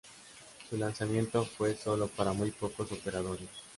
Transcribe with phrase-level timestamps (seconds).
[0.67, 3.47] Su lanzamiento fue solo para muy pocos operadores.